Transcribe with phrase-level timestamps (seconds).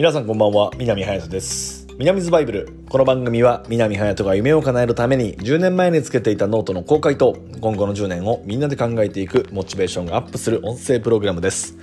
[0.00, 1.86] 皆さんこんばんは南隼人です。
[1.98, 2.72] 南ズバイブル。
[2.88, 11.76] この番組は南隼人が夢を叶えるために10年前につけていたノートの公開と今後の10年をみんなで考えていくモチベーションがアップする音声プログラムです。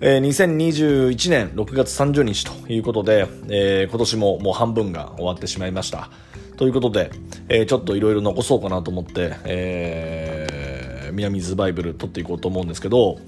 [0.00, 6.10] えー、2021年6月30日ということで、えー、今年ももう半分が終わってしまいました。
[6.56, 7.12] ということで、
[7.48, 13.20] えー、ちょっといろいろ残そうかなと思って、えー、南ズバイブル撮っていこうと思うんですけど、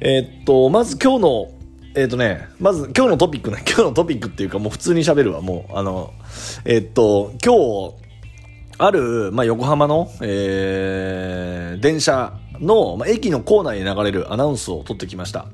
[0.00, 1.59] えー、っと、まず今日の
[1.94, 6.12] えっ、ー、とね、まず今日のトピックね、 今日のトピックっていうかもう普通に喋るわ、もう、あの、
[6.64, 7.94] えっ、ー、と、今日、
[8.78, 15.46] ある、まあ、横浜の、えー、電車の、まあ、駅の構内で流れるアナウンスを取ってきました。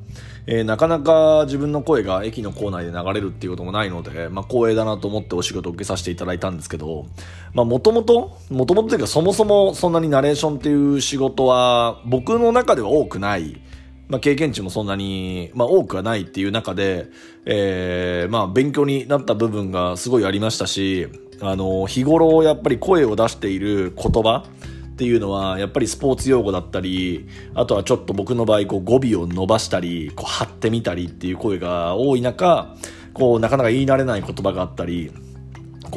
[0.48, 7.06] えー、なかなか自分の声が駅の構内で流れるっていうこともないので、まあ、光栄だなと思ってお仕事を受けさせていただいたんですけど、
[7.52, 13.60] まあ、もともと、もともとというかそもそもそんなにナレーションっていう仕事は僕の中では多くない。
[14.08, 17.08] まあ、経験値もそんなに、まあ、多くはないっていう中で、
[17.44, 21.08] えー、まあ、勉強になった部分がすごいありましたし、
[21.40, 32.76] あの、日頃やっぱり声を出している言葉っていうのは、やっぱりスポーツ用語だったり、あとはちょっと僕の場合、こう語尾を伸ばしたり、こう張ってみたりっていう声が多い中、
[33.12, 35.10] こう、なかなか言い慣れない言葉があったり、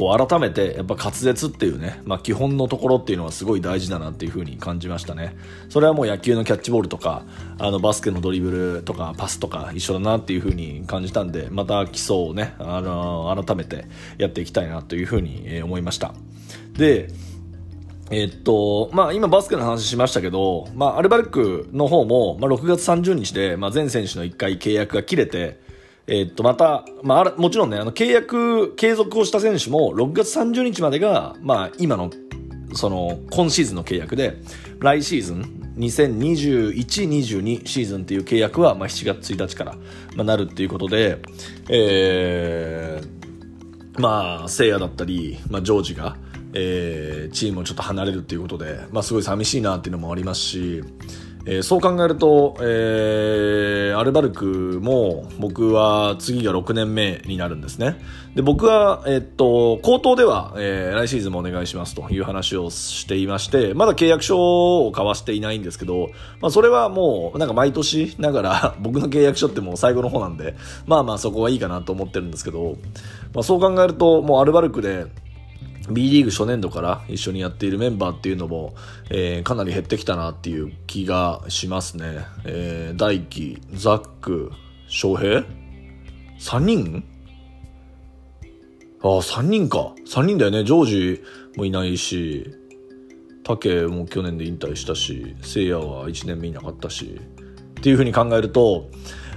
[0.00, 5.36] こう改めてやっぱ滑舌っていうね、まあ、基本のところっていうのはすごい大事だなっていう風に感じましたね。
[5.68, 7.26] それはもう野球のキャッチボールとか
[7.58, 13.84] あのバスケのドリブルとかパスとか一緒だなっていう風に感じたんでまた基礎をねあの改めて
[14.16, 16.14] やっていきたいなという風に思いました。
[16.78, 17.10] で
[18.10, 25.60] えっと、まあ今バスケの話しましたけど、まあアルバルクの方も、まあ6月30日で、まあ全選手の1回契約が切れて、
[26.10, 32.10] えー、っと、また、まあ、もちろんね、あの、契約、継続をした選手も、6月30日までが、まあ、今の、
[32.72, 34.36] その、今シーズンの契約で、
[34.80, 39.76] 来シーズン、2021、22シーズンっていう契約は、まあ、7月1日から、
[40.16, 41.18] まあ、なるっていうことで、
[41.68, 46.16] えー、まあ、聖夜だったり、まあ、ジョージが、
[46.54, 50.82] えー、チームをちょっと離れるっていうことで、まあ、すごい寂しいなっていうのもありますし、
[51.46, 57.96] えー、そう考えると、えー、アルバルクも僕は次が6年目になるんですね。
[58.34, 70.56] で、僕は、えー、っと、口頭では、えー、来シーズンもお願いしますという話をしていまして、まだ契約書を交わしていないんですけど、まあそれはもう、なんか毎年ながら、 僕の契約書ってもう最後の方なんで、
[70.86, 72.76] まあまあそこはいいかなと思ってるんですけど、
[73.34, 75.06] まあそう考えると、もうアルバルクで、
[75.88, 78.74] B リーグ初年度から一緒にやっているメンバーっていうのも、
[79.10, 82.18] えー、かなり減ってきたなっていう気がしますね。
[82.44, 84.52] えー、大輝、ザック、
[84.88, 85.44] 翔平
[86.38, 87.04] ?3 人？
[89.02, 89.94] ああ、3人か。
[90.06, 90.64] 3人だよね。
[90.64, 91.22] ジョージ
[91.56, 92.54] もいないし、
[93.42, 97.18] 竹も去年で引退したし、聖夜は1年目いなかったし、
[97.78, 98.90] っていうふうに考えると、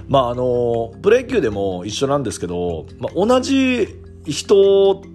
[0.06, 3.88] まああの、プロ野球でも一緒なんですけど、まあ、同じ
[4.26, 5.13] 人って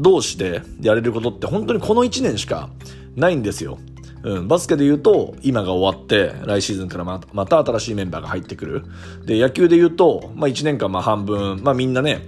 [0.00, 2.70] 同士でやれることって本当にこの1年しか
[3.16, 3.78] ないんですよ。
[4.22, 8.84] うん、バスケで言うと、今が終わって、来シーズンからまた新しいメンバーが入ってくる。
[9.24, 12.20] で、野球で言うと、まあ1年間まあ半分、まあみんなね、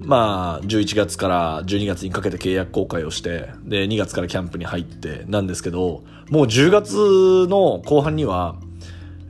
[0.00, 8.56] まあ11月から12月にかけて契約更改をして、で、2月からキャンプに入ってなんですけど、もう10月の後半には、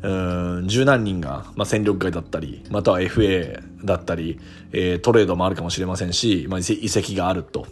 [0.03, 4.41] うん、十何人が、まあ、戦力外だったり、または FA だったり、
[4.72, 7.66] えー、トレードもあるかもしれませんし、まあ、移籍があると。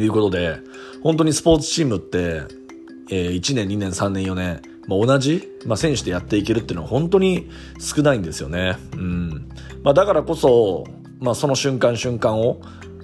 [0.00, 0.58] いうことで、
[1.02, 2.42] 本当にスポーツチームって、
[3.10, 8.76] えー、1年、2年、3年、4年、まあ、同じ、まあ、選手でやっていけるっていうのは本当に少ないんですよね。
[8.92, 9.48] うん。
[9.82, 10.84] まあ、だからこそ、
[11.20, 12.60] まあ、その瞬間瞬間を、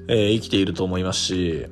[0.08, 1.66] えー、生きていると思いますし、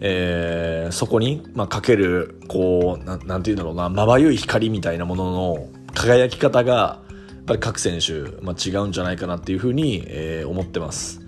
[0.00, 7.00] えー、そこに、まあ、かける、こう、ななんて言うんだろうな、まばゆい光みたいなものの輝き方が、や
[7.40, 11.20] っぱり各選手、まあ、違うんじゃないかなっていうふうに、えー、思ってます。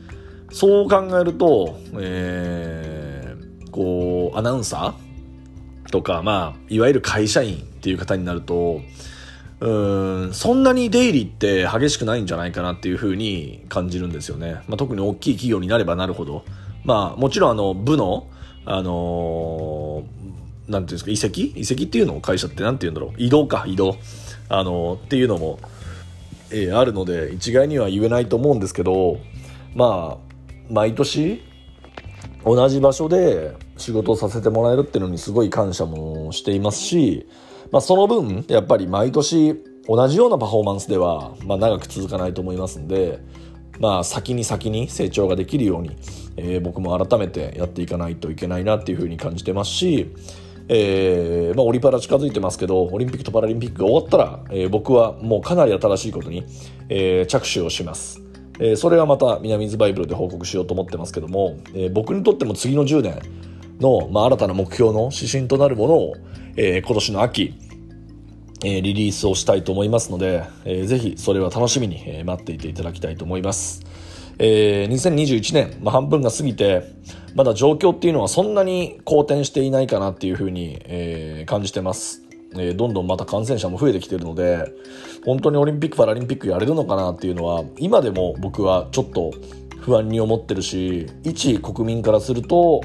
[0.50, 2.96] そう考えると、えー、
[3.76, 8.81] こう、アナウンサーとか、まあ、いわゆる会社員っていう方になると、
[9.60, 9.70] う
[10.28, 14.62] ん、そんなに出入りって激しくないんじゃないかなっていうふうに感じるんですよね。
[14.66, 16.45] まあ、特に大きい企業になればなるほど。
[16.84, 18.27] まあ、もちろんあの、部の、
[18.65, 23.12] あのー、なんていうんですか、移籍移籍っていうのを会社ってなんて言うんだろう。
[23.18, 23.97] 移動か、移動。
[24.48, 25.59] あのー、っていうのも、
[26.51, 29.18] えー、あるので、一概には言えないと思うんですけど、
[29.74, 31.42] まあ、毎年
[32.45, 37.28] 同じ場所で仕事をさせてもらえるっていうのにすごい感謝もしていますし、
[37.71, 43.21] まあ、その分やっぱり毎年同じようなパフォーマンスでは、まあ、長く続かないと思いますんで、
[43.78, 45.97] まあ、先に先に成長ができるように、
[46.37, 50.13] えー、僕も改めてやっていかないといけないなっていうふうに感じてますし、
[50.69, 56.45] えーまあ、オリパラ近づいてますけどオリンピックとパラリンピックが終わったら、えー、僕はもうかなり新しいことに、
[56.89, 58.23] えー、着手をします。
[58.77, 63.21] それはまた南ズバイブルで報告しようと思ってますけども、えー、僕にとっても次の10年
[63.81, 66.15] の、まあ、新たな目標の指針となるものを、
[66.57, 67.55] えー、今年の秋、
[68.65, 73.83] えー、リリースをしたいと思いますので、えー、ぜひそれは楽しみに、えー、待っていていただきたいと思います。
[74.39, 76.83] えー、2021年、まあ、半分が過ぎて、
[77.34, 82.23] まだ状況っていうのはそんなに好転していないかなっていうふうに、えー、感じてます。
[82.55, 84.73] えー、どんどんまた感染者も増えてきてるので、
[85.25, 89.33] 本当にオリンピック・パラリンピックやれるのかなっていうのは、今でも僕はちょっと
[89.81, 92.81] 不安に思ってるし、一国民からすると、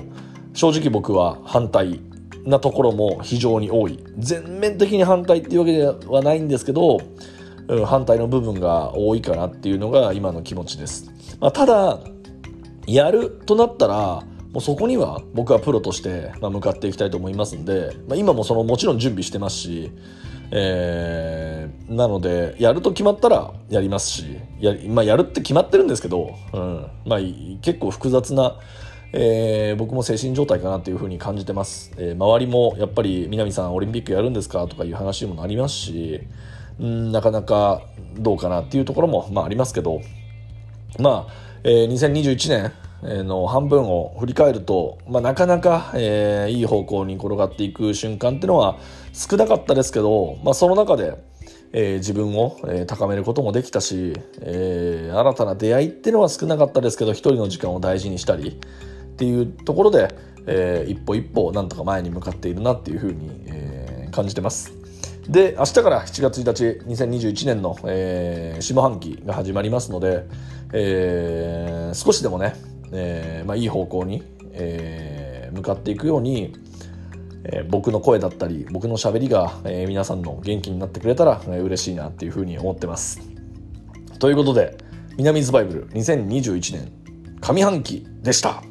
[0.53, 1.99] 正直僕は反対
[2.45, 3.99] なところも非常に多い。
[4.17, 6.99] 全面的に反対っていうわけではないんですけど、
[7.67, 11.11] うん、反対の部分が多いかなっていうのが今の気持ちです。
[11.39, 11.99] まあ、ただ、
[12.87, 19.91] やるとなったら、もうそこには僕はプロとして向かっていきたいと思いますんで、まあ、今もそのもちろん準備してますし、
[20.51, 27.19] えー、なのでやると決まったらやりますしや,、まあ、やるって決まってるんですけど、うんまあ、
[27.61, 28.57] 結構複雑な、
[29.13, 36.21] えー、僕も精神状態かなというふうに感じてます、えー、周りもやっぱり南さんオリンピックやるんですかとかいう話にもなりますし
[36.81, 37.81] んなかなか
[38.17, 40.01] どうかなっていうところも、まあ、ありますけど。
[40.99, 42.71] まあ、えー、2021
[43.03, 48.77] 年の半分を振り返ると、まあ、なかなか、えー、いい方向に転がっていく瞬間っていうのは
[49.13, 51.17] 少なかったですけど、まあ、その中で、
[51.71, 58.59] えー、自分を、えー、高めることもできたし、えー、新たな出会いっていうのは少なかったですけど一人の時間を大事にしたり
[59.13, 60.15] っていうところで、
[60.47, 64.73] えー、一歩一歩なんとか前に向かっているなっていうふうに、えー、感じてます。
[65.29, 70.25] で明日から7月1日2021年の、えー、下半期が始まりますので、
[70.73, 72.55] えー、少しでもね
[72.91, 74.23] えーまあ、いい方向に、
[74.53, 76.53] えー、向かっていくように、
[77.43, 83.21] えー、僕の声だったり僕のしゃべりが、えー、皆さんの元気になってくれたら、えー、嬉しいなっていうふうに思ってます。
[84.19, 84.77] ということで
[85.17, 86.91] 南ズバイブル2021年
[87.41, 88.70] 上半期でした。